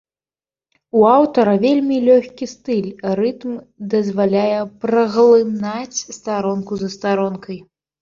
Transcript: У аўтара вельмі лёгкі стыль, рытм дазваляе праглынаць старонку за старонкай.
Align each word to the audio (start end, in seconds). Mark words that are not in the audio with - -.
У 1.01 1.03
аўтара 1.15 1.53
вельмі 1.65 1.97
лёгкі 2.07 2.47
стыль, 2.55 2.89
рытм 3.21 3.53
дазваляе 3.95 4.57
праглынаць 4.89 5.99
старонку 6.21 6.73
за 6.85 6.89
старонкай. 6.99 7.67